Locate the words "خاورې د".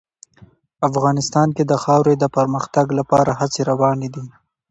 1.83-2.25